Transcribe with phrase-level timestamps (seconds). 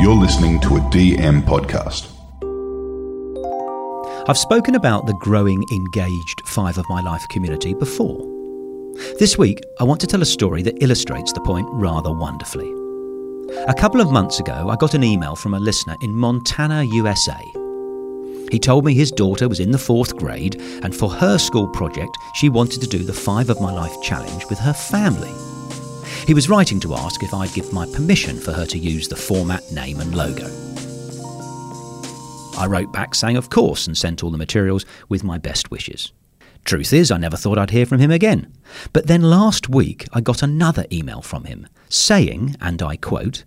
[0.00, 2.08] You're listening to a DM podcast.
[4.28, 8.24] I've spoken about the growing engaged Five of My Life community before.
[9.18, 12.72] This week, I want to tell a story that illustrates the point rather wonderfully.
[13.66, 17.40] A couple of months ago, I got an email from a listener in Montana, USA.
[18.52, 22.16] He told me his daughter was in the fourth grade, and for her school project,
[22.34, 25.47] she wanted to do the Five of My Life challenge with her family.
[26.28, 29.16] He was writing to ask if I'd give my permission for her to use the
[29.16, 30.44] format, name, and logo.
[32.58, 36.12] I wrote back saying of course and sent all the materials with my best wishes.
[36.66, 38.52] Truth is, I never thought I'd hear from him again.
[38.92, 43.44] But then last week I got another email from him saying, and I quote,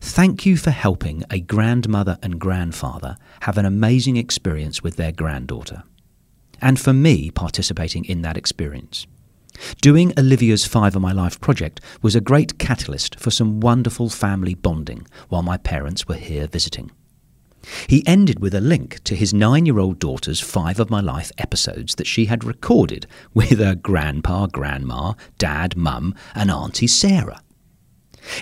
[0.00, 5.82] Thank you for helping a grandmother and grandfather have an amazing experience with their granddaughter.
[6.60, 9.08] And for me participating in that experience.
[9.80, 14.54] Doing Olivia's Five of My Life project was a great catalyst for some wonderful family
[14.54, 16.90] bonding while my parents were here visiting.
[17.86, 21.30] He ended with a link to his nine year old daughter's Five of My Life
[21.38, 27.40] episodes that she had recorded with her grandpa, grandma, dad, mum, and Auntie Sarah.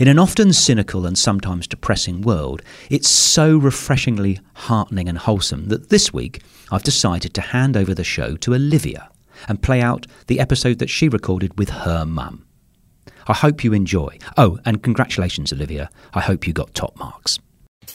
[0.00, 5.88] In an often cynical and sometimes depressing world, it's so refreshingly heartening and wholesome that
[5.88, 9.08] this week I've decided to hand over the show to Olivia
[9.46, 12.44] and play out the episode that she recorded with her mum.
[13.26, 14.18] I hope you enjoy.
[14.36, 15.90] Oh, and congratulations, Olivia.
[16.14, 17.38] I hope you got top marks.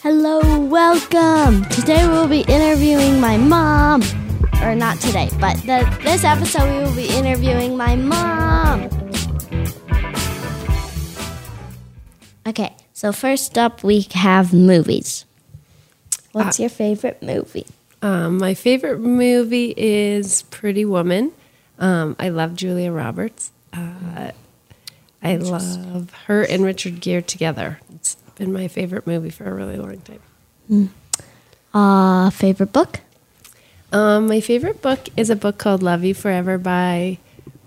[0.00, 1.64] Hello, welcome.
[1.70, 4.02] Today we'll be interviewing my mom.
[4.62, 8.88] Or not today, but the, this episode we will be interviewing my mom.
[12.46, 15.24] Okay, so first up we have movies.
[16.32, 17.66] What's uh, your favorite movie?
[18.04, 21.32] Um, my favorite movie is Pretty Woman.
[21.78, 23.50] Um, I love Julia Roberts.
[23.72, 24.32] Uh,
[25.22, 27.80] I love her and Richard Gere together.
[27.94, 30.90] It's been my favorite movie for a really long time.
[31.72, 33.00] Uh, favorite book?
[33.90, 37.16] Um, my favorite book is a book called Love You Forever by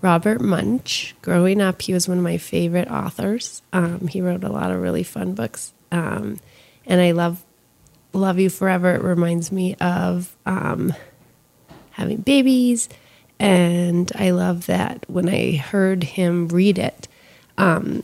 [0.02, 1.14] Robert Munsch.
[1.20, 3.60] Growing up, he was one of my favorite authors.
[3.72, 5.72] Um, he wrote a lot of really fun books.
[5.90, 6.38] Um,
[6.86, 7.42] and I love
[8.12, 8.94] Love You Forever.
[8.94, 10.94] It reminds me of um,
[11.92, 12.88] having babies.
[13.40, 17.06] And I love that when I heard him read it
[17.56, 18.02] um,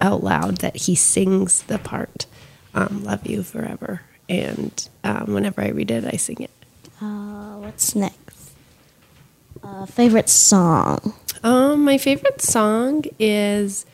[0.00, 2.26] out loud, that he sings the part,
[2.74, 4.02] um, Love You Forever.
[4.28, 6.50] And um, whenever I read it, I sing it.
[7.00, 8.52] Uh, what's next?
[9.62, 11.14] Uh, favorite song?
[11.44, 13.86] Um, my favorite song is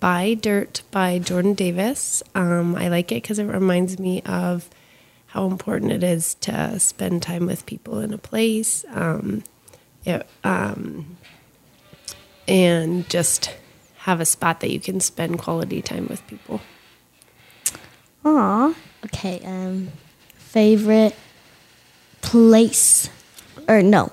[0.00, 2.22] Buy Dirt" by Jordan Davis.
[2.34, 4.68] Um, I like it because it reminds me of
[5.28, 9.44] how important it is to spend time with people in a place, um,
[10.04, 11.16] it, um,
[12.46, 13.54] and just
[13.98, 16.60] have a spot that you can spend quality time with people.
[18.24, 18.74] Aw.
[19.04, 19.88] Okay, um,
[20.34, 21.14] favorite
[22.22, 23.10] place?
[23.68, 24.12] Or no.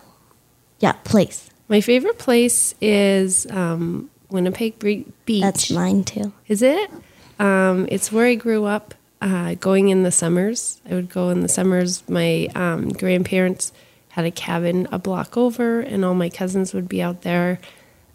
[0.79, 1.49] Yeah, place.
[1.69, 4.77] My favorite place is um, Winnipeg
[5.25, 5.41] Beach.
[5.41, 6.33] That's mine too.
[6.47, 6.91] Is it?
[7.39, 8.93] Um, it's where I grew up.
[9.25, 12.07] Uh, going in the summers, I would go in the summers.
[12.07, 13.71] My um, grandparents
[14.09, 17.57] had a cabin a block over, and all my cousins would be out there,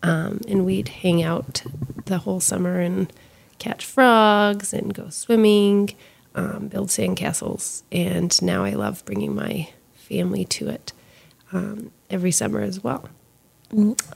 [0.04, 1.64] um, and we'd hang out
[2.04, 3.12] the whole summer and
[3.58, 5.96] catch frogs and go swimming,
[6.36, 7.82] um, build sandcastles.
[7.90, 10.92] And now I love bringing my family to it
[11.52, 13.08] um, every summer as well.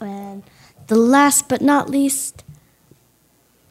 [0.00, 0.44] And
[0.86, 2.44] the last but not least,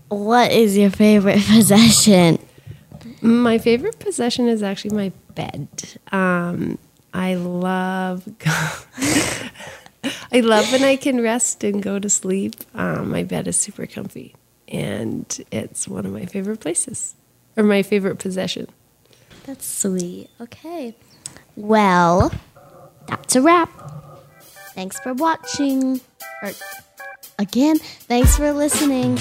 [0.09, 2.39] what is your favorite possession?
[3.23, 5.67] My favorite possession is actually my bed.
[6.11, 6.78] Um,
[7.13, 8.28] I love
[10.31, 12.56] I love when I can rest and go to sleep.
[12.75, 14.35] Um, my bed is super comfy,
[14.67, 17.16] and it's one of my favorite places
[17.56, 18.67] or my favorite possession.
[19.45, 20.29] That's sweet.
[20.41, 20.94] Okay.
[21.56, 22.31] Well,
[23.07, 23.69] that's a wrap.
[24.73, 26.01] Thanks for watching.
[26.41, 26.51] Or
[27.39, 29.17] again, thanks for listening.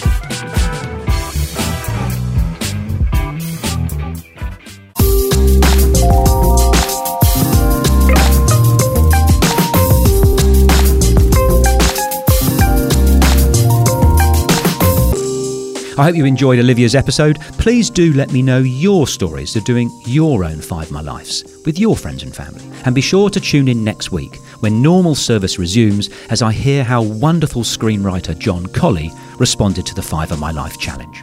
[16.03, 17.41] I hope you enjoyed Olivia's episode.
[17.59, 21.79] Please do let me know your stories of doing your own Five My Lives with
[21.79, 22.65] your friends and family.
[22.85, 26.83] And be sure to tune in next week when normal service resumes as I hear
[26.83, 31.23] how wonderful screenwriter John Collee responded to the Five of My Life challenge.